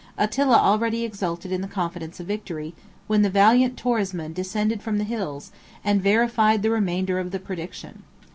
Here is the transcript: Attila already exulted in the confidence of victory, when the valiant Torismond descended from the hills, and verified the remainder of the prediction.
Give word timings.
Attila 0.17 0.55
already 0.55 1.03
exulted 1.03 1.51
in 1.51 1.61
the 1.61 1.67
confidence 1.67 2.19
of 2.19 2.25
victory, 2.25 2.73
when 3.05 3.21
the 3.21 3.29
valiant 3.29 3.75
Torismond 3.77 4.33
descended 4.33 4.81
from 4.81 4.97
the 4.97 5.03
hills, 5.03 5.51
and 5.83 6.01
verified 6.01 6.63
the 6.63 6.71
remainder 6.71 7.19
of 7.19 7.29
the 7.29 7.37
prediction. 7.39 8.01